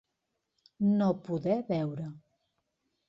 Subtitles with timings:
[1.01, 2.09] No poder veure.